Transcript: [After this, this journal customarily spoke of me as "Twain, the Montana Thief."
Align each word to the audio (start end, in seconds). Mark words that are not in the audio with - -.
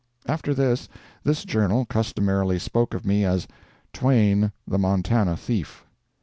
[After 0.25 0.51
this, 0.55 0.89
this 1.23 1.45
journal 1.45 1.85
customarily 1.85 2.57
spoke 2.57 2.95
of 2.95 3.05
me 3.05 3.23
as 3.23 3.47
"Twain, 3.93 4.51
the 4.67 4.79
Montana 4.79 5.37
Thief." 5.37 5.85